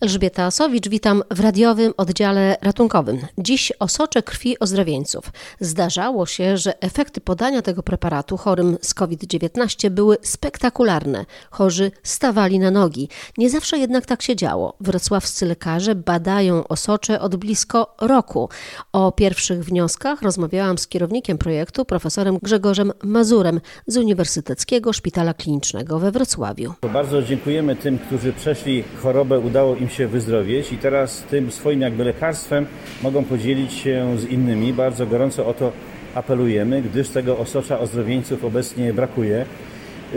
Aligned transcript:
Elżbieta 0.00 0.44
Asowicz, 0.44 0.88
witam 0.88 1.22
w 1.30 1.40
radiowym 1.40 1.92
oddziale 1.96 2.56
ratunkowym. 2.62 3.18
Dziś 3.38 3.72
osocze 3.78 4.22
krwi 4.22 4.58
ozdrowieńców. 4.58 5.32
Zdarzało 5.60 6.26
się, 6.26 6.56
że 6.56 6.82
efekty 6.82 7.20
podania 7.20 7.62
tego 7.62 7.82
preparatu 7.82 8.36
chorym 8.36 8.76
z 8.82 8.94
COVID-19 8.94 9.90
były 9.90 10.16
spektakularne. 10.22 11.24
Chorzy 11.50 11.90
stawali 12.02 12.58
na 12.58 12.70
nogi. 12.70 13.08
Nie 13.38 13.50
zawsze 13.50 13.78
jednak 13.78 14.06
tak 14.06 14.22
się 14.22 14.36
działo. 14.36 14.76
Wrocławscy 14.80 15.46
lekarze 15.46 15.94
badają 15.94 16.68
osocze 16.68 17.20
od 17.20 17.36
blisko 17.36 17.94
roku. 18.00 18.48
O 18.92 19.12
pierwszych 19.12 19.64
wnioskach 19.64 20.22
rozmawiałam 20.22 20.78
z 20.78 20.88
kierownikiem 20.88 21.38
projektu, 21.38 21.84
profesorem 21.84 22.38
Grzegorzem 22.42 22.92
Mazurem 23.02 23.60
z 23.86 23.96
Uniwersyteckiego 23.96 24.92
Szpitala 24.92 25.34
Klinicznego 25.34 25.98
we 25.98 26.10
Wrocławiu. 26.10 26.74
Bardzo 26.92 27.22
dziękujemy 27.22 27.76
tym, 27.76 27.98
którzy 27.98 28.32
przeszli 28.32 28.84
chorobę, 29.02 29.38
udało 29.38 29.76
im 29.76 29.87
się 29.88 30.06
wyzdrowieć 30.06 30.72
i 30.72 30.78
teraz 30.78 31.22
tym 31.22 31.50
swoim 31.50 31.80
jakby 31.80 32.04
lekarstwem 32.04 32.66
mogą 33.02 33.24
podzielić 33.24 33.72
się 33.72 34.18
z 34.18 34.24
innymi. 34.24 34.72
Bardzo 34.72 35.06
gorąco 35.06 35.46
o 35.46 35.54
to 35.54 35.72
apelujemy, 36.14 36.82
gdyż 36.82 37.08
tego 37.08 37.38
osocza 37.38 37.78
ozdrowieńców 37.78 38.44
obecnie 38.44 38.92
brakuje. 38.92 39.44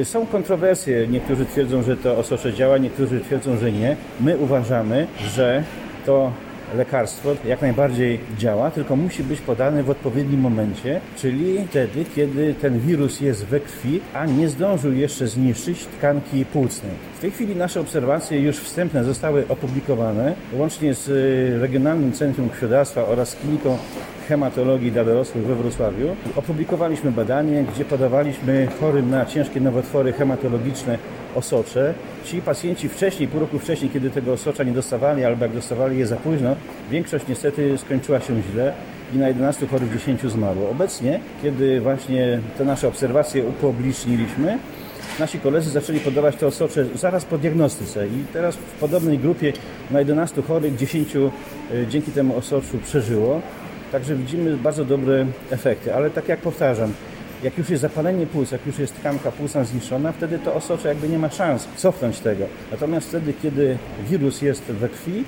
Są 0.04 0.26
kontrowersje. 0.26 1.08
Niektórzy 1.08 1.46
twierdzą, 1.46 1.84
że 1.84 1.98
to 1.98 2.18
osocze 2.18 2.54
działa, 2.54 2.78
niektórzy 2.78 3.20
twierdzą, 3.20 3.58
że 3.58 3.72
nie. 3.72 3.96
My 4.20 4.38
uważamy, 4.38 5.08
że 5.36 5.64
to 6.06 6.32
lekarstwo 6.76 7.36
jak 7.46 7.62
najbardziej 7.62 8.20
działa, 8.38 8.72
tylko 8.72 8.96
musi 8.96 9.24
być 9.24 9.42
podane 9.42 9.84
w 9.84 9.90
odpowiednim 9.90 10.42
momencie, 10.42 11.02
czyli 11.18 11.68
wtedy, 11.70 12.06
kiedy 12.16 12.54
ten 12.54 12.80
wirus 12.80 13.22
jest 13.22 13.46
we 13.46 13.60
krwi, 13.60 14.02
a 14.14 14.26
nie 14.26 14.50
zdążył 14.50 14.94
jeszcze 14.94 15.28
zniszczyć 15.28 15.86
tkanki 15.86 16.46
płucnej. 16.46 16.92
W 17.18 17.20
tej 17.20 17.32
chwili 17.32 17.56
nasze 17.56 17.80
obserwacje 17.80 18.40
już 18.40 18.58
wstępne 18.58 19.04
zostały 19.04 19.48
opublikowane, 19.48 20.34
łącznie 20.54 20.94
z 20.94 21.10
y, 21.10 21.60
Regionalnym 21.62 22.14
Centrum 22.14 22.50
Krwiodawstwa 22.50 23.06
oraz 23.06 23.36
Kliniką 23.36 23.78
Hematologii 24.28 24.92
dla 24.92 25.04
dorosłych 25.04 25.46
we 25.46 25.56
Wrocławiu. 25.56 26.08
Opublikowaliśmy 26.36 27.12
badanie, 27.12 27.66
gdzie 27.74 27.86
podawaliśmy 27.86 28.68
chorym 28.80 29.10
na 29.10 29.26
ciężkie 29.26 29.62
nowotwory 29.62 30.14
hematologiczne 30.14 30.98
osocze. 31.36 31.94
Ci 32.26 32.42
pacjenci 32.42 32.90
wcześniej, 32.90 33.28
pół 33.28 33.40
roku 33.40 33.60
wcześniej, 33.60 33.92
kiedy 33.92 34.10
tego 34.10 34.34
osocza 34.34 34.64
nie 34.64 34.72
dostawali, 34.72 35.26
albo 35.26 35.46
jak 35.46 35.54
dostawali 35.54 35.98
je 36.00 36.08
za 36.08 36.16
późno, 36.16 36.56
większość 36.92 37.26
niestety 37.28 37.78
skończyła 37.78 38.20
się 38.20 38.42
źle 38.52 38.74
i 39.14 39.18
na 39.18 39.28
11 39.28 39.68
chorych 39.68 39.94
10 39.94 40.22
zmarło. 40.22 40.70
Obecnie, 40.70 41.20
kiedy 41.42 41.82
właśnie 41.82 42.40
te 42.58 42.66
nasze 42.66 42.88
obserwacje 42.88 43.44
upubliczniliśmy, 43.44 44.58
nasi 45.20 45.40
koledzy 45.40 45.70
zaczęli 45.70 46.00
podawać 46.00 46.36
te 46.36 46.48
osocze 46.48 46.86
zaraz 46.96 47.26
po 47.26 47.38
diagnostyce 47.38 48.08
i 48.08 48.26
teraz 48.34 48.56
w 48.56 48.80
podobnej 48.80 49.20
grupie 49.20 49.54
na 49.92 50.00
11 50.00 50.42
chorych 50.42 50.76
10 50.76 51.16
e, 51.16 51.30
dzięki 51.90 52.12
temu 52.12 52.38
osoczu 52.38 52.78
przeżyło. 52.84 53.42
Także 53.92 54.16
widzimy 54.16 54.58
bardzo 54.58 54.86
dobre 54.86 55.26
efekty, 55.50 55.96
ale 55.96 56.10
tak 56.10 56.28
jak 56.28 56.40
powtarzam, 56.40 56.94
jak 57.44 57.58
już 57.58 57.70
jest 57.70 57.82
zapalenie 57.82 58.28
płuc, 58.28 58.52
jak 58.52 58.66
już 58.66 58.80
jest 58.80 58.96
tkanka 58.96 59.32
płucna 59.32 59.64
zniszczona, 59.64 60.12
wtedy 60.12 60.40
to 60.40 60.54
osocze 60.54 60.88
jakby 60.88 61.10
nie 61.10 61.20
ma 61.20 61.30
szans 61.30 61.68
cofnąć 61.76 62.20
tego. 62.20 62.46
Natomiast 62.72 63.08
wtedy, 63.08 63.34
kiedy 63.42 63.78
wirus 64.10 64.42
jest 64.42 64.64
we 64.64 64.90
krwi, 64.90 65.24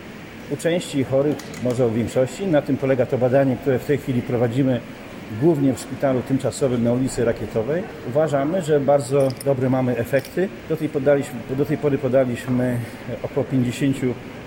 u 0.51 0.57
części 0.57 1.03
chorych, 1.03 1.37
może 1.63 1.87
u 1.87 1.91
większości, 1.91 2.47
na 2.47 2.61
tym 2.61 2.77
polega 2.77 3.05
to 3.05 3.17
badanie, 3.17 3.57
które 3.61 3.79
w 3.79 3.85
tej 3.85 3.97
chwili 3.97 4.21
prowadzimy 4.21 4.79
głównie 5.41 5.73
w 5.73 5.79
szpitalu 5.79 6.21
tymczasowym 6.21 6.83
na 6.83 6.93
ulicy 6.93 7.25
Rakietowej. 7.25 7.83
Uważamy, 8.07 8.61
że 8.61 8.79
bardzo 8.79 9.27
dobre 9.45 9.69
mamy 9.69 9.97
efekty. 9.97 10.49
Do 10.69 10.77
tej, 10.77 10.89
podaliśmy, 10.89 11.39
do 11.57 11.65
tej 11.65 11.77
pory 11.77 11.97
podaliśmy 11.97 12.77
około 13.23 13.43
50 13.43 13.97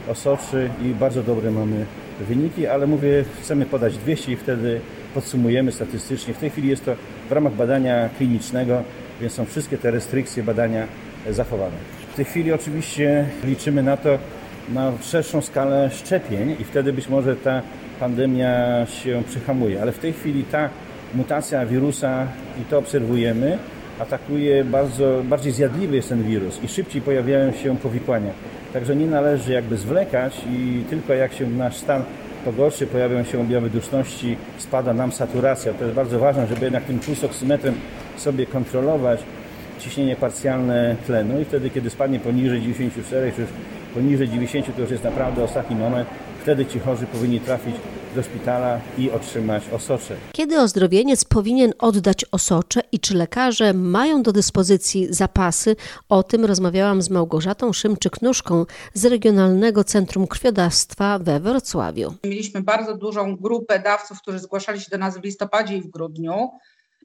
osoczy 0.09 0.70
i 0.83 0.89
bardzo 0.89 1.22
dobre 1.22 1.50
mamy 1.50 1.87
wyniki, 2.20 2.67
ale 2.67 2.86
mówię, 2.86 3.25
chcemy 3.42 3.67
podać 3.67 3.98
200 3.98 4.33
i 4.33 4.36
wtedy 4.36 4.81
podsumujemy 5.14 5.72
statystycznie. 5.72 6.34
W 6.34 6.39
tej 6.39 6.50
chwili 6.50 6.69
jest 6.69 6.84
to 6.84 6.95
w 7.28 7.33
ramach 7.33 7.53
badania 7.53 8.09
klinicznego, 8.19 8.82
więc 9.21 9.32
są 9.32 9.44
wszystkie 9.44 9.78
te 9.78 9.91
restrykcje 9.91 10.43
badania 10.43 10.87
zachowane. 11.31 11.76
W 12.12 12.16
tej 12.16 12.25
chwili 12.25 12.53
oczywiście 12.53 13.26
liczymy 13.44 13.82
na 13.82 13.97
to, 13.97 14.19
na 14.69 14.93
szerszą 15.03 15.43
skalę 15.43 15.91
szczepień 15.91 16.56
i 16.60 16.65
wtedy 16.65 16.93
być 16.93 17.09
może 17.09 17.37
ta 17.37 17.62
pandemia 18.00 18.87
się 18.87 19.22
przyhamuje. 19.28 19.82
Ale 19.82 19.93
w 19.93 19.99
tej 19.99 20.12
chwili 20.12 20.44
ta 20.44 20.69
mutacja 21.15 21.66
wirusa, 21.66 22.26
i 22.62 22.65
to 22.65 22.78
obserwujemy, 22.78 23.59
atakuje 24.01 24.65
bardzo, 24.65 25.23
bardziej 25.25 25.53
zjadliwy 25.53 25.97
jest 25.97 26.09
ten 26.09 26.23
wirus 26.23 26.62
i 26.65 26.69
szybciej 26.69 27.03
pojawiają 27.03 27.53
się 27.53 27.77
powikłania. 27.77 28.31
Także 28.73 28.97
nie 28.97 29.07
należy 29.07 29.53
jakby 29.53 29.77
zwlekać 29.77 30.43
i 30.51 30.84
tylko 30.91 31.12
jak 31.12 31.33
się 31.33 31.47
nasz 31.47 31.77
stan 31.77 32.03
pogorszy, 32.45 32.87
pojawią 32.87 33.25
się 33.25 33.41
objawy 33.41 33.71
duszności, 33.71 34.37
spada 34.59 34.95
nam 34.95 35.12
saturacja. 35.12 35.73
To 35.73 35.85
jest 35.85 35.97
bardzo 35.97 36.19
ważne, 36.19 36.47
żeby 36.47 36.65
jednak 36.65 36.85
tym 36.85 36.99
pulsoksymetrem 36.99 37.75
sobie 38.17 38.47
kontrolować 38.47 39.21
ciśnienie 39.79 40.17
parcjalne 40.17 40.97
tlenu 41.06 41.41
i 41.41 41.45
wtedy, 41.45 41.71
kiedy 41.71 41.91
spadnie 41.91 42.21
poniżej 42.21 42.61
94, 42.61 43.33
czy 43.33 43.41
już 43.41 43.51
poniżej 43.95 44.29
90, 44.29 44.77
to 44.77 44.83
już 44.83 44.91
jest 44.91 45.05
naprawdę 45.05 45.43
ostatni 45.45 45.77
moment, 45.77 46.09
wtedy 46.43 46.67
ci 46.67 46.79
chorzy 46.79 47.06
powinni 47.06 47.41
trafić 47.41 47.75
do 48.16 48.22
szpitala 48.22 48.81
i 48.99 49.10
otrzymać 49.10 49.69
osocze. 49.72 50.16
Kiedy 50.32 50.60
ozdrowieniec 50.60 51.25
powinien 51.25 51.72
oddać 51.78 52.25
osocze 52.25 52.81
i 52.93 53.00
czy 53.00 53.15
lekarze 53.15 53.72
mają 53.75 54.22
do 54.22 54.32
dyspozycji 54.32 55.06
zapasy? 55.10 55.77
O 56.09 56.22
tym 56.22 56.44
rozmawiałam 56.44 57.03
z 57.03 57.10
Małgorzatą 57.10 57.71
Szymczyk-Nóżką 57.71 58.65
z 58.94 59.05
Regionalnego 59.05 59.84
Centrum 59.84 60.26
Krwiodawstwa 60.26 61.19
we 61.19 61.41
Wrocławiu. 61.41 62.15
Mieliśmy 62.25 62.62
bardzo 62.62 62.97
dużą 62.97 63.37
grupę 63.37 63.78
dawców, 63.78 64.22
którzy 64.22 64.38
zgłaszali 64.38 64.81
się 64.81 64.91
do 64.91 64.99
nas 64.99 65.19
w 65.19 65.25
listopadzie 65.25 65.76
i 65.76 65.82
w 65.82 65.91
grudniu. 65.91 66.50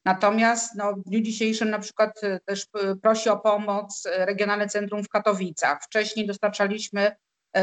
Natomiast 0.05 0.75
no, 0.75 0.93
w 0.93 1.03
dniu 1.03 1.21
dzisiejszym 1.21 1.69
na 1.69 1.79
przykład 1.79 2.23
e, 2.23 2.39
też 2.39 2.65
e, 2.83 2.95
prosi 2.95 3.29
o 3.29 3.37
pomoc 3.37 4.05
e, 4.05 4.25
Regionalne 4.25 4.67
Centrum 4.67 5.03
w 5.03 5.09
Katowicach. 5.09 5.83
Wcześniej 5.83 6.27
dostarczaliśmy 6.27 7.11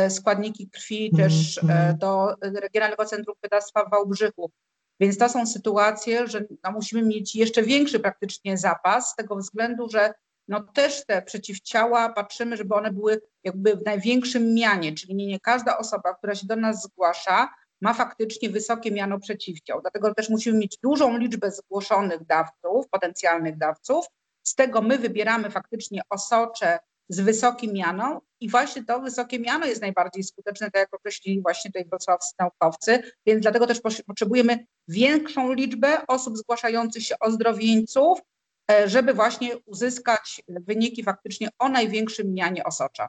składniki 0.09 0.71
krwi 0.71 1.11
mhm, 1.13 1.29
też 1.31 1.59
e, 1.59 1.61
mhm. 1.61 1.99
do 1.99 2.35
Regionalnego 2.43 3.05
Centrum 3.05 3.37
Krwiodawstwa 3.37 3.85
w 3.85 3.91
Wałbrzychu. 3.91 4.51
Więc 5.01 5.19
to 5.19 5.29
są 5.29 5.47
sytuacje, 5.47 6.27
że 6.27 6.45
no, 6.65 6.73
musimy 6.73 7.03
mieć 7.03 7.35
jeszcze 7.35 7.63
większy 7.63 8.01
praktycznie 8.01 8.59
zapas 8.59 9.11
z 9.11 9.17
tego 9.17 9.37
względu, 9.37 9.89
że 9.89 10.15
no 10.49 10.61
też 10.61 11.07
te 11.07 11.23
przeciwciała 11.23 12.09
patrzymy, 12.09 12.57
żeby 12.57 12.75
one 12.75 12.93
były 12.93 13.21
jakby 13.45 13.77
w 13.77 13.85
największym 13.85 14.55
mianie, 14.55 14.93
czyli 14.93 15.15
nie, 15.15 15.27
nie 15.27 15.41
każda 15.41 15.79
osoba, 15.79 16.15
która 16.15 16.35
się 16.35 16.47
do 16.47 16.57
nas 16.57 16.83
zgłasza, 16.83 17.49
ma 17.81 17.95
faktycznie 17.95 18.51
wysokie 18.51 18.91
miano 18.91 19.19
przeciwciał. 19.19 19.81
Dlatego 19.81 20.15
też 20.15 20.29
musimy 20.29 20.59
mieć 20.59 20.79
dużą 20.83 21.19
liczbę 21.19 21.51
zgłoszonych 21.51 22.27
dawców, 22.27 22.89
potencjalnych 22.91 23.59
dawców. 23.59 24.07
Z 24.43 24.55
tego 24.55 24.83
my 24.83 24.99
wybieramy 24.99 25.51
faktycznie 25.51 26.03
osocze 26.11 26.79
z 27.09 27.21
wysokim 27.21 27.73
mianą 27.73 28.21
i 28.41 28.51
właśnie 28.51 28.85
to 28.85 29.01
wysokie 29.01 29.39
miano 29.39 29.67
jest 29.67 29.81
najbardziej 29.81 30.23
skuteczne, 30.23 30.71
tak 30.71 30.81
jak 30.81 30.95
określili 30.95 31.43
właśnie 31.43 31.71
tutaj 31.71 31.89
wrocławscy 31.89 32.35
naukowcy, 32.39 33.03
więc 33.27 33.43
dlatego 33.43 33.67
też 33.67 33.81
potrzebujemy 34.07 34.67
większą 34.89 35.53
liczbę 35.53 36.07
osób 36.07 36.37
zgłaszających 36.37 37.03
się 37.03 37.19
ozdrowieńców, 37.19 38.19
e, 38.71 38.89
żeby 38.89 39.15
właśnie 39.15 39.57
uzyskać 39.57 40.43
wyniki 40.49 41.03
faktycznie 41.03 41.49
o 41.59 41.69
największym 41.69 42.35
mianie 42.35 42.65
osocza. 42.65 43.09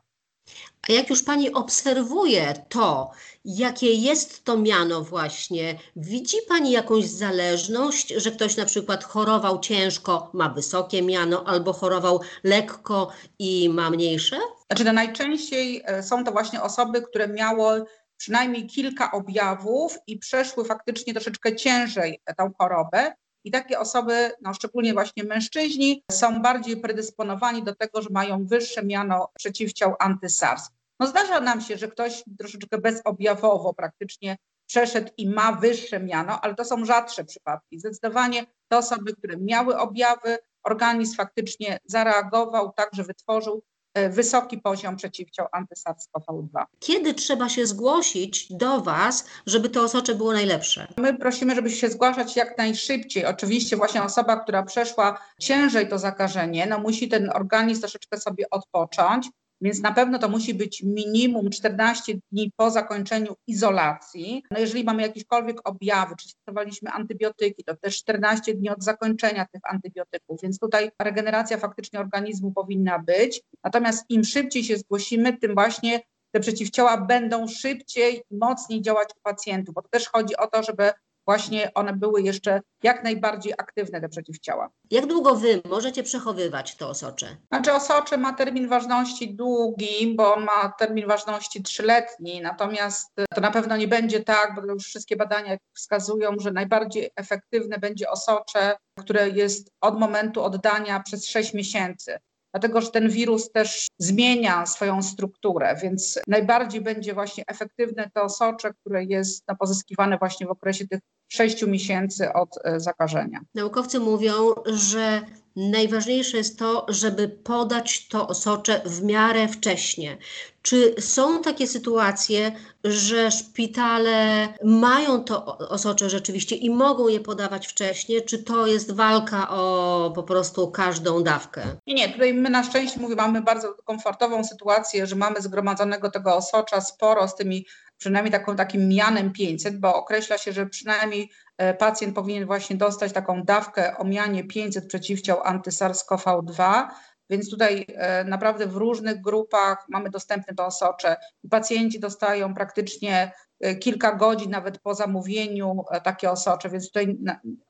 A 0.89 0.91
jak 0.91 1.09
już 1.09 1.23
Pani 1.23 1.53
obserwuje 1.53 2.53
to, 2.69 3.11
jakie 3.45 3.93
jest 3.93 4.43
to 4.43 4.57
miano 4.57 5.03
właśnie, 5.03 5.79
widzi 5.95 6.37
Pani 6.47 6.71
jakąś 6.71 7.05
zależność, 7.05 8.09
że 8.09 8.31
ktoś 8.31 8.57
na 8.57 8.65
przykład 8.65 9.03
chorował 9.03 9.59
ciężko, 9.59 10.29
ma 10.33 10.49
wysokie 10.49 11.01
miano, 11.01 11.43
albo 11.47 11.73
chorował 11.73 12.21
lekko 12.43 13.11
i 13.39 13.69
ma 13.69 13.89
mniejsze? 13.89 14.37
Znaczy 14.67 14.85
to 14.85 14.93
najczęściej 14.93 15.81
e, 15.85 16.03
są 16.03 16.23
to 16.23 16.31
właśnie 16.31 16.61
osoby, 16.61 17.01
które 17.01 17.27
miały 17.27 17.85
przynajmniej 18.17 18.67
kilka 18.67 19.11
objawów 19.11 19.97
i 20.07 20.17
przeszły 20.17 20.65
faktycznie 20.65 21.13
troszeczkę 21.13 21.55
ciężej 21.55 22.21
tę 22.37 22.51
chorobę, 22.57 23.13
i 23.49 23.51
takie 23.51 23.79
osoby, 23.79 24.31
no 24.41 24.53
szczególnie 24.53 24.93
właśnie 24.93 25.23
mężczyźni, 25.23 26.03
są 26.11 26.41
bardziej 26.41 26.77
predysponowani 26.77 27.63
do 27.63 27.75
tego, 27.75 28.01
że 28.01 28.09
mają 28.11 28.45
wyższe 28.45 28.83
miano 28.83 29.29
przeciwciał 29.37 29.95
antysars. 29.99 30.69
No 30.99 31.07
zdarza 31.07 31.39
nam 31.39 31.61
się, 31.61 31.77
że 31.77 31.87
ktoś 31.87 32.23
troszeczkę 32.39 32.77
bezobjawowo 32.77 33.73
praktycznie 33.73 34.37
przeszedł 34.65 35.11
i 35.17 35.29
ma 35.29 35.51
wyższe 35.51 35.99
miano, 35.99 36.41
ale 36.41 36.55
to 36.55 36.65
są 36.65 36.85
rzadsze 36.85 37.23
przypadki. 37.23 37.79
Zdecydowanie 37.79 38.45
te 38.67 38.77
osoby, 38.77 39.13
które 39.13 39.37
miały 39.37 39.77
objawy, 39.77 40.37
organizm 40.63 41.15
faktycznie 41.15 41.79
zareagował 41.85 42.73
tak, 42.75 42.89
że 42.93 43.03
wytworzył 43.03 43.63
wysoki 44.09 44.57
poziom 44.57 44.95
przeciwciał 44.95 45.47
antysars-CoV-2. 45.57 46.63
Kiedy 46.79 47.13
trzeba 47.13 47.49
się 47.49 47.65
zgłosić 47.65 48.47
do 48.49 48.81
Was, 48.81 49.25
żeby 49.45 49.69
to 49.69 49.83
osocze 49.83 50.15
było 50.15 50.33
najlepsze? 50.33 50.87
My 50.97 51.17
prosimy, 51.17 51.55
żeby 51.55 51.69
się 51.69 51.89
zgłaszać 51.89 52.35
jak 52.35 52.57
najszybciej. 52.57 53.25
Oczywiście 53.25 53.77
właśnie 53.77 54.03
osoba, 54.03 54.39
która 54.39 54.63
przeszła 54.63 55.19
ciężej 55.39 55.89
to 55.89 55.99
zakażenie, 55.99 56.65
no 56.65 56.79
musi 56.79 57.09
ten 57.09 57.29
organizm 57.33 57.81
troszeczkę 57.81 58.17
sobie 58.17 58.49
odpocząć. 58.49 59.29
Więc 59.61 59.81
na 59.81 59.91
pewno 59.91 60.19
to 60.19 60.29
musi 60.29 60.53
być 60.53 60.83
minimum 60.83 61.49
14 61.49 62.13
dni 62.31 62.51
po 62.55 62.71
zakończeniu 62.71 63.35
izolacji. 63.47 64.43
No 64.51 64.59
jeżeli 64.59 64.83
mamy 64.83 65.01
jakiekolwiek 65.01 65.69
objawy, 65.69 66.15
czy 66.19 66.29
stosowaliśmy 66.29 66.91
antybiotyki, 66.91 67.63
to 67.63 67.75
też 67.75 67.97
14 67.97 68.53
dni 68.53 68.69
od 68.69 68.83
zakończenia 68.83 69.45
tych 69.53 69.61
antybiotyków, 69.63 70.41
więc 70.43 70.59
tutaj 70.59 70.91
regeneracja 71.01 71.57
faktycznie 71.57 71.99
organizmu 71.99 72.51
powinna 72.51 72.99
być. 72.99 73.41
Natomiast 73.63 74.05
im 74.09 74.23
szybciej 74.23 74.63
się 74.63 74.77
zgłosimy, 74.77 75.37
tym 75.37 75.53
właśnie 75.53 76.01
te 76.31 76.39
przeciwciała 76.39 76.97
będą 76.97 77.47
szybciej 77.47 78.21
i 78.31 78.37
mocniej 78.37 78.81
działać 78.81 79.09
u 79.17 79.21
pacjentów, 79.23 79.75
bo 79.75 79.81
to 79.81 79.89
też 79.89 80.09
chodzi 80.09 80.37
o 80.37 80.47
to, 80.47 80.63
żeby 80.63 80.91
właśnie 81.29 81.73
one 81.73 81.93
były 81.93 82.21
jeszcze 82.21 82.61
jak 82.83 83.03
najbardziej 83.03 83.53
aktywne, 83.57 84.01
te 84.01 84.09
przeciwciała. 84.09 84.69
Jak 84.91 85.05
długo 85.05 85.35
wy 85.35 85.61
możecie 85.69 86.03
przechowywać 86.03 86.75
to 86.75 86.89
osocze? 86.89 87.37
Znaczy 87.47 87.73
osocze 87.73 88.17
ma 88.17 88.33
termin 88.33 88.67
ważności 88.67 89.35
długi, 89.35 90.15
bo 90.15 90.35
on 90.35 90.43
ma 90.43 90.73
termin 90.79 91.07
ważności 91.07 91.63
trzyletni, 91.63 92.41
natomiast 92.41 93.11
to 93.33 93.41
na 93.41 93.51
pewno 93.51 93.77
nie 93.77 93.87
będzie 93.87 94.19
tak, 94.19 94.55
bo 94.55 94.73
już 94.73 94.83
wszystkie 94.83 95.15
badania 95.15 95.57
wskazują, 95.73 96.31
że 96.39 96.51
najbardziej 96.51 97.09
efektywne 97.15 97.79
będzie 97.79 98.09
osocze, 98.09 98.77
które 98.99 99.29
jest 99.29 99.71
od 99.81 99.99
momentu 99.99 100.43
oddania 100.43 100.99
przez 100.99 101.25
6 101.27 101.53
miesięcy 101.53 102.19
dlatego 102.53 102.81
że 102.81 102.91
ten 102.91 103.09
wirus 103.09 103.51
też 103.51 103.87
zmienia 103.97 104.65
swoją 104.65 105.03
strukturę, 105.03 105.75
więc 105.83 106.19
najbardziej 106.27 106.81
będzie 106.81 107.13
właśnie 107.13 107.43
efektywne 107.47 108.09
to 108.13 108.29
socze, 108.29 108.73
które 108.73 109.03
jest 109.03 109.43
no, 109.47 109.55
pozyskiwane 109.55 110.17
właśnie 110.17 110.47
w 110.47 110.51
okresie 110.51 110.87
tych 110.87 110.99
sześciu 111.29 111.67
miesięcy 111.67 112.33
od 112.33 112.49
e, 112.63 112.79
zakażenia. 112.79 113.39
Naukowcy 113.55 113.99
mówią, 113.99 114.33
że 114.65 115.21
najważniejsze 115.55 116.37
jest 116.37 116.59
to, 116.59 116.85
żeby 116.89 117.27
podać 117.27 118.07
to 118.07 118.27
osocze 118.27 118.81
w 118.85 119.03
miarę 119.03 119.47
wcześnie. 119.47 120.17
Czy 120.61 120.95
są 120.99 121.41
takie 121.41 121.67
sytuacje, 121.67 122.51
że 122.83 123.31
szpitale 123.31 124.47
mają 124.63 125.23
to 125.23 125.57
osocze 125.57 126.09
rzeczywiście 126.09 126.55
i 126.55 126.69
mogą 126.69 127.07
je 127.07 127.19
podawać 127.19 127.67
wcześniej? 127.67 128.25
Czy 128.25 128.43
to 128.43 128.67
jest 128.67 128.91
walka 128.91 129.49
o 129.49 130.11
po 130.15 130.23
prostu 130.23 130.71
każdą 130.71 131.23
dawkę? 131.23 131.61
Nie, 131.87 131.93
nie. 131.93 132.09
Tutaj 132.09 132.33
my 132.33 132.49
na 132.49 132.63
szczęście 132.63 132.99
mówię, 132.99 133.15
mamy 133.15 133.41
bardzo 133.41 133.73
komfortową 133.85 134.43
sytuację, 134.43 135.07
że 135.07 135.15
mamy 135.15 135.41
zgromadzonego 135.41 136.11
tego 136.11 136.35
osocza 136.35 136.81
sporo 136.81 137.27
z 137.27 137.35
tymi 137.35 137.65
przynajmniej 137.99 138.31
taką, 138.31 138.55
takim 138.55 138.87
mianem 138.87 139.31
500, 139.31 139.79
bo 139.79 139.95
określa 139.95 140.37
się, 140.37 140.53
że 140.53 140.65
przynajmniej 140.65 141.29
e, 141.57 141.73
pacjent 141.73 142.15
powinien 142.15 142.45
właśnie 142.45 142.75
dostać 142.75 143.13
taką 143.13 143.43
dawkę 143.43 143.97
o 143.97 144.03
mianie 144.03 144.43
500 144.43 144.87
przeciwciał 144.87 145.37
anty-SARS-CoV-2, 145.43 146.87
więc 147.29 147.49
tutaj 147.49 147.85
e, 147.87 148.23
naprawdę 148.23 148.67
w 148.67 148.75
różnych 148.75 149.21
grupach 149.21 149.85
mamy 149.89 150.09
dostępne 150.09 150.55
to 150.55 150.65
osocze 150.65 151.17
pacjenci 151.49 151.99
dostają 151.99 152.53
praktycznie 152.53 153.31
e, 153.59 153.75
kilka 153.75 154.15
godzin 154.15 154.51
nawet 154.51 154.79
po 154.79 154.95
zamówieniu 154.95 155.83
takie 156.03 156.31
osocze, 156.31 156.69
więc 156.69 156.87
tutaj 156.87 157.17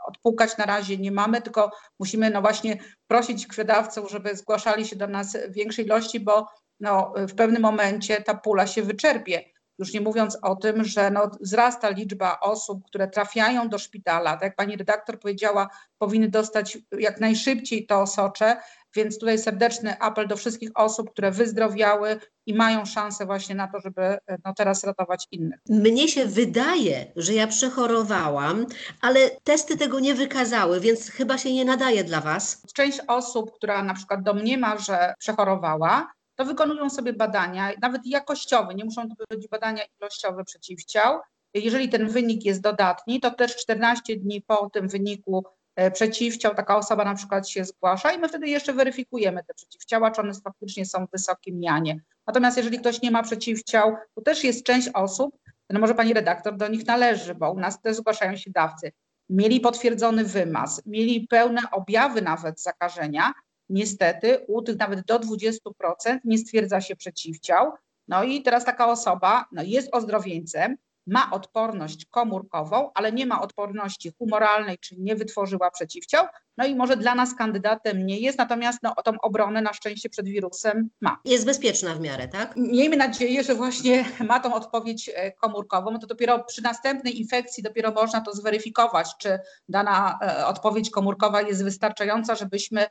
odpukać 0.07 0.57
na 0.57 0.65
razie 0.65 0.97
nie 0.97 1.11
mamy, 1.11 1.41
tylko 1.41 1.71
musimy 1.99 2.29
no 2.29 2.41
właśnie 2.41 2.77
prosić 3.07 3.47
krwiodawców, 3.47 4.11
żeby 4.11 4.35
zgłaszali 4.35 4.87
się 4.87 4.95
do 4.95 5.07
nas 5.07 5.37
w 5.49 5.53
większej 5.53 5.85
ilości, 5.85 6.19
bo 6.19 6.47
no 6.79 7.13
w 7.15 7.35
pewnym 7.35 7.61
momencie 7.61 8.21
ta 8.21 8.33
pula 8.33 8.67
się 8.67 8.81
wyczerpie. 8.81 9.58
Już 9.79 9.93
nie 9.93 10.01
mówiąc 10.01 10.37
o 10.41 10.55
tym, 10.55 10.83
że 10.83 11.11
no, 11.11 11.31
wzrasta 11.41 11.89
liczba 11.89 12.39
osób, 12.39 12.85
które 12.85 13.07
trafiają 13.07 13.69
do 13.69 13.77
szpitala. 13.77 14.31
Tak 14.33 14.41
jak 14.41 14.55
pani 14.55 14.77
redaktor 14.77 15.19
powiedziała, 15.19 15.69
powinny 15.97 16.29
dostać 16.29 16.77
jak 16.99 17.19
najszybciej 17.19 17.85
to 17.85 18.01
osocze, 18.01 18.57
więc 18.95 19.19
tutaj 19.19 19.39
serdeczny 19.39 19.99
apel 19.99 20.27
do 20.27 20.37
wszystkich 20.37 20.69
osób, 20.75 21.11
które 21.11 21.31
wyzdrowiały 21.31 22.19
i 22.45 22.53
mają 22.53 22.85
szansę 22.85 23.25
właśnie 23.25 23.55
na 23.55 23.67
to, 23.67 23.79
żeby 23.79 24.17
no, 24.45 24.53
teraz 24.53 24.83
ratować 24.83 25.27
innych. 25.31 25.59
Mnie 25.69 26.07
się 26.07 26.25
wydaje, 26.25 27.11
że 27.15 27.33
ja 27.33 27.47
przechorowałam, 27.47 28.65
ale 29.01 29.19
testy 29.43 29.77
tego 29.77 29.99
nie 29.99 30.15
wykazały, 30.15 30.79
więc 30.79 31.09
chyba 31.09 31.37
się 31.37 31.53
nie 31.53 31.65
nadaje 31.65 32.03
dla 32.03 32.21
Was. 32.21 32.61
Część 32.73 32.99
osób, 33.07 33.51
która 33.55 33.83
na 33.83 33.93
przykład 33.93 34.23
domniema, 34.23 34.77
że 34.77 35.13
przechorowała, 35.19 36.11
to 36.39 36.45
wykonują 36.45 36.89
sobie 36.89 37.13
badania, 37.13 37.71
nawet 37.81 38.05
jakościowe, 38.05 38.75
nie 38.75 38.85
muszą 38.85 39.09
to 39.09 39.15
być 39.29 39.47
badania 39.47 39.83
ilościowe 39.99 40.43
przeciwciał. 40.43 41.19
Jeżeli 41.53 41.89
ten 41.89 42.09
wynik 42.09 42.45
jest 42.45 42.61
dodatni, 42.61 43.19
to 43.19 43.31
też 43.31 43.55
14 43.55 44.15
dni 44.15 44.41
po 44.41 44.69
tym 44.69 44.87
wyniku 44.87 45.43
e, 45.75 45.91
przeciwciał 45.91 46.55
taka 46.55 46.77
osoba 46.77 47.05
na 47.05 47.15
przykład 47.15 47.49
się 47.49 47.65
zgłasza 47.65 48.11
i 48.11 48.19
my 48.19 48.29
wtedy 48.29 48.47
jeszcze 48.47 48.73
weryfikujemy 48.73 49.43
te 49.43 49.53
przeciwciała, 49.53 50.11
czy 50.11 50.21
one 50.21 50.33
faktycznie 50.33 50.85
są 50.85 51.05
w 51.05 51.11
wysokim 51.11 51.59
mianie. 51.59 51.99
Natomiast 52.27 52.57
jeżeli 52.57 52.79
ktoś 52.79 53.01
nie 53.01 53.11
ma 53.11 53.23
przeciwciał, 53.23 53.95
to 54.15 54.21
też 54.21 54.43
jest 54.43 54.65
część 54.65 54.89
osób, 54.93 55.37
no 55.69 55.79
może 55.79 55.95
pani 55.95 56.13
redaktor 56.13 56.57
do 56.57 56.67
nich 56.67 56.85
należy, 56.85 57.35
bo 57.35 57.51
u 57.51 57.59
nas 57.59 57.81
też 57.81 57.95
zgłaszają 57.95 58.37
się 58.37 58.51
dawcy, 58.51 58.91
mieli 59.29 59.59
potwierdzony 59.59 60.23
wymaz, 60.23 60.81
mieli 60.85 61.27
pełne 61.27 61.61
objawy 61.71 62.21
nawet 62.21 62.61
zakażenia, 62.61 63.33
niestety 63.69 64.45
u 64.47 64.61
tych 64.61 64.77
nawet 64.77 65.05
do 65.05 65.19
20% 65.19 66.19
nie 66.23 66.37
stwierdza 66.37 66.81
się 66.81 66.95
przeciwciał. 66.95 67.71
No 68.07 68.23
i 68.23 68.41
teraz 68.41 68.65
taka 68.65 68.87
osoba 68.87 69.45
no 69.51 69.63
jest 69.63 69.89
ozdrowieńcem, 69.91 70.77
ma 71.09 71.31
odporność 71.31 72.05
komórkową, 72.05 72.91
ale 72.93 73.11
nie 73.11 73.25
ma 73.25 73.41
odporności 73.41 74.11
humoralnej, 74.17 74.77
czyli 74.77 75.01
nie 75.01 75.15
wytworzyła 75.15 75.71
przeciwciał, 75.71 76.25
no 76.57 76.65
i 76.65 76.75
może 76.75 76.97
dla 76.97 77.15
nas 77.15 77.35
kandydatem 77.35 78.05
nie 78.05 78.19
jest, 78.19 78.37
natomiast 78.37 78.79
no, 78.83 78.93
tą 79.05 79.11
obronę 79.21 79.61
na 79.61 79.73
szczęście 79.73 80.09
przed 80.09 80.25
wirusem 80.25 80.89
ma. 81.01 81.19
Jest 81.25 81.45
bezpieczna 81.45 81.95
w 81.95 81.99
miarę, 81.99 82.27
tak? 82.27 82.55
Miejmy 82.55 82.97
nadzieję, 82.97 83.43
że 83.43 83.55
właśnie 83.55 84.05
ma 84.25 84.39
tą 84.39 84.53
odpowiedź 84.53 85.11
e, 85.15 85.31
komórkową. 85.31 85.99
To 85.99 86.07
dopiero 86.07 86.43
przy 86.43 86.61
następnej 86.61 87.19
infekcji 87.19 87.63
dopiero 87.63 87.91
można 87.91 88.21
to 88.21 88.33
zweryfikować, 88.33 89.15
czy 89.17 89.39
dana 89.69 90.19
e, 90.21 90.45
odpowiedź 90.45 90.89
komórkowa 90.89 91.41
jest 91.41 91.63
wystarczająca, 91.63 92.35
żebyśmy 92.35 92.85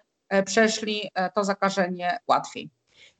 przeszli 0.47 1.11
e, 1.15 1.31
to 1.31 1.45
zakażenie 1.45 2.19
łatwiej. 2.29 2.71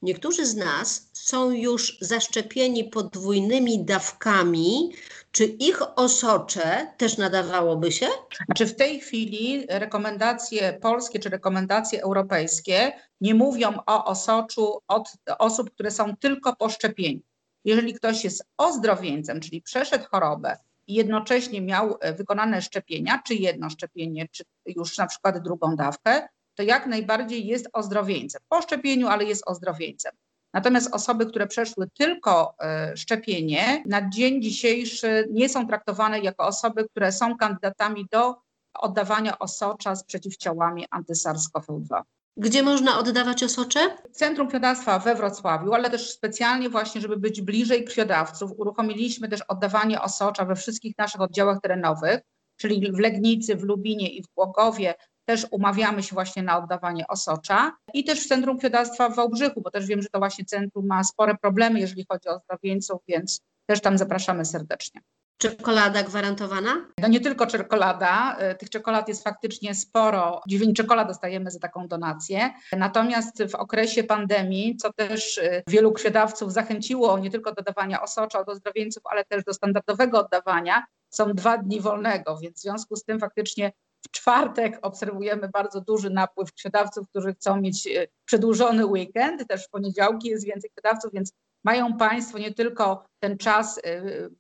Niektórzy 0.03 0.47
z 0.47 0.57
nas 0.57 1.11
są 1.13 1.51
już 1.51 1.99
zaszczepieni 2.01 2.85
podwójnymi 2.85 3.85
dawkami. 3.85 4.93
Czy 5.31 5.45
ich 5.45 5.99
osocze 5.99 6.87
też 6.97 7.17
nadawałoby 7.17 7.93
się? 7.93 8.07
Znaczy 8.47 8.67
w 8.67 8.77
tej 8.77 9.01
chwili 9.01 9.67
rekomendacje 9.69 10.73
polskie 10.73 11.19
czy 11.19 11.29
rekomendacje 11.29 12.03
europejskie 12.03 12.93
nie 13.21 13.35
mówią 13.35 13.79
o 13.87 14.05
osoczu 14.05 14.81
od 14.89 15.13
osób, 15.39 15.71
które 15.71 15.91
są 15.91 16.17
tylko 16.17 16.57
po 16.57 16.69
szczepieniu. 16.69 17.21
Jeżeli 17.65 17.95
ktoś 17.95 18.25
jest 18.25 18.45
ozdrowieńcem, 18.57 19.41
czyli 19.41 19.63
przeszedł 19.63 20.05
chorobę 20.11 20.57
i 20.87 20.95
jednocześnie 20.95 21.61
miał 21.61 21.97
e, 22.01 22.13
wykonane 22.13 22.63
szczepienia, 22.63 23.23
czy 23.27 23.35
jedno 23.35 23.71
szczepienie, 23.71 24.29
czy 24.33 24.45
już 24.67 24.99
na 24.99 25.07
przykład 25.07 25.39
drugą 25.39 25.77
dawkę, 25.77 26.29
to 26.59 26.63
jak 26.63 26.87
najbardziej 26.87 27.47
jest 27.47 27.69
ozdrowieńcem. 27.73 28.41
Po 28.49 28.63
szczepieniu, 28.63 29.09
ale 29.09 29.25
jest 29.25 29.43
ozdrowieńcem. 29.47 30.13
Natomiast 30.55 30.95
osoby, 30.95 31.27
które 31.27 31.47
przeszły 31.47 31.89
tylko 31.99 32.55
e, 32.61 32.97
szczepienie, 32.97 33.83
na 33.87 34.09
dzień 34.09 34.43
dzisiejszy 34.43 35.29
nie 35.31 35.49
są 35.49 35.67
traktowane 35.67 36.21
jako 36.21 36.47
osoby, 36.47 36.89
które 36.89 37.13
są 37.13 37.37
kandydatami 37.37 38.07
do 38.11 38.37
oddawania 38.75 39.39
osocza 39.39 39.97
z 39.97 40.05
przeciwciałami 40.05 40.87
anty-SARS-CoV-2. 40.91 42.03
Gdzie 42.37 42.63
można 42.63 42.99
oddawać 42.99 43.43
osocze? 43.43 43.81
Centrum 44.13 44.49
Krwiodawstwa 44.49 44.99
we 44.99 45.15
Wrocławiu, 45.15 45.75
ale 45.75 45.91
też 45.91 46.11
specjalnie 46.11 46.71
właśnie, 46.71 47.01
żeby 47.01 47.17
być 47.17 47.43
bliżej 47.43 47.85
krwiodawców, 47.85 48.53
uruchomiliśmy 48.57 49.29
też 49.29 49.41
oddawanie 49.49 50.03
osocza 50.03 50.45
we 50.45 50.57
wszystkich 50.57 50.99
naszych 50.99 51.21
oddziałach 51.21 51.61
terenowych, 51.61 52.21
czyli 52.57 52.93
w 52.93 52.99
Legnicy, 52.99 53.57
w 53.57 53.63
Lubinie 53.63 54.09
i 54.09 54.23
w 54.23 54.27
Głogowie, 54.35 54.95
też 55.29 55.47
umawiamy 55.51 56.03
się 56.03 56.15
właśnie 56.15 56.43
na 56.43 56.59
oddawanie 56.59 57.07
osocza 57.07 57.73
i 57.95 58.05
też 58.05 58.25
w 58.25 58.29
Centrum 58.29 58.59
Krwiodawstwa 58.59 59.09
w 59.09 59.17
Wałbrzychu, 59.17 59.61
bo 59.61 59.71
też 59.71 59.87
wiem, 59.87 60.03
że 60.03 60.09
to 60.09 60.19
właśnie 60.19 60.45
centrum 60.45 60.87
ma 60.87 61.05
spore 61.05 61.35
problemy, 61.37 61.81
jeżeli 61.81 62.07
chodzi 62.09 62.29
o 62.29 62.39
zdrowieńców, 62.39 63.01
więc 63.09 63.41
też 63.67 63.81
tam 63.81 63.99
zapraszamy 63.99 64.45
serdecznie. 64.45 65.01
Czekolada 65.39 66.03
gwarantowana? 66.03 66.87
No 66.99 67.09
nie 67.09 67.21
tylko 67.21 67.47
czekolada, 67.47 68.37
e, 68.39 68.55
tych 68.55 68.71
czekolad 68.71 69.09
jest 69.09 69.25
faktycznie 69.25 69.75
sporo. 69.75 70.41
9 70.49 70.77
czekolad 70.77 71.09
dostajemy 71.09 71.51
za 71.51 71.59
taką 71.59 71.89
donację. 71.89 72.51
Natomiast 72.77 73.43
w 73.51 73.55
okresie 73.55 74.05
pandemii, 74.05 74.77
co 74.77 74.93
też 74.93 75.39
e, 75.39 75.63
wielu 75.67 75.93
krwiodawców 75.93 76.53
zachęciło 76.53 77.19
nie 77.19 77.31
tylko 77.31 77.55
do 77.55 77.63
dawania 77.63 78.03
osocza 78.03 78.39
od 78.39 78.49
ozdrowieńców, 78.49 79.03
ale 79.07 79.25
też 79.25 79.45
do 79.45 79.55
standardowego 79.55 80.21
oddawania, 80.21 80.85
są 81.11 81.33
dwa 81.33 81.59
dni 81.59 81.81
wolnego, 81.81 82.39
więc 82.39 82.59
w 82.59 82.63
związku 82.63 82.97
z 82.97 83.05
tym 83.05 83.21
faktycznie 83.21 83.73
w 84.09 84.11
czwartek 84.11 84.79
obserwujemy 84.83 85.49
bardzo 85.49 85.81
duży 85.81 86.11
napływ 86.11 86.49
sprzedawców, 86.49 87.09
którzy 87.09 87.35
chcą 87.35 87.61
mieć 87.61 87.87
e, 87.87 88.07
przedłużony 88.25 88.87
weekend. 88.87 89.49
Też 89.49 89.67
w 89.67 89.71
poniedziałki 89.71 90.29
jest 90.29 90.47
więcej 90.47 90.71
sprzedawców, 90.71 91.13
więc 91.13 91.33
mają 91.65 91.97
Państwo 91.97 92.39
nie 92.39 92.55
tylko 92.55 93.05
ten 93.21 93.39
czas 93.39 93.81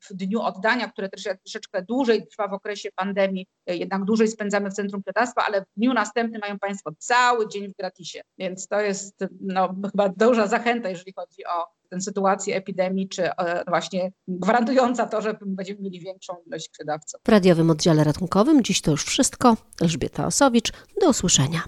w 0.08 0.14
dniu 0.14 0.40
oddania, 0.40 0.88
które 0.88 1.08
też 1.08 1.22
troszeczkę 1.22 1.82
dłużej 1.82 2.26
trwa 2.26 2.48
w 2.48 2.52
okresie 2.52 2.88
pandemii, 2.96 3.46
jednak 3.66 4.04
dłużej 4.04 4.28
spędzamy 4.28 4.70
w 4.70 4.74
centrum 4.74 5.02
krwiodawstwa, 5.02 5.44
ale 5.46 5.60
w 5.60 5.66
dniu 5.76 5.94
następnym 5.94 6.40
mają 6.40 6.58
Państwo 6.58 6.90
cały 6.98 7.48
dzień 7.48 7.68
w 7.68 7.76
gratisie. 7.76 8.20
Więc 8.38 8.68
to 8.68 8.80
jest 8.80 9.24
no, 9.40 9.74
chyba 9.90 10.08
duża 10.08 10.46
zachęta, 10.46 10.88
jeżeli 10.88 11.12
chodzi 11.12 11.44
o 11.46 11.77
tę 11.88 12.00
sytuację 12.00 12.56
epidemii, 12.56 13.08
czy 13.08 13.30
właśnie 13.68 14.12
gwarantująca 14.28 15.06
to, 15.06 15.20
że 15.20 15.38
będziemy 15.46 15.80
mieli 15.80 16.00
większą 16.00 16.34
ilość 16.46 16.68
krwiodawców. 16.68 17.20
W 17.26 17.28
radiowym 17.28 17.70
oddziale 17.70 18.04
ratunkowym 18.04 18.62
dziś 18.64 18.80
to 18.80 18.90
już 18.90 19.04
wszystko. 19.04 19.56
Elżbieta 19.80 20.26
Osowicz, 20.26 20.72
do 21.00 21.10
usłyszenia. 21.10 21.62